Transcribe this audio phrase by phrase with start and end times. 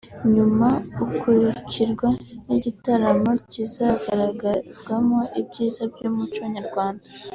[0.33, 0.67] nyuma
[1.03, 2.07] ukurikirwe
[2.47, 7.05] n’igitaramo kizagaragarizwamo ibyiza by’umuco nyarwanda